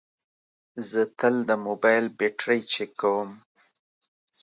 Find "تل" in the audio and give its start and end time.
1.19-1.35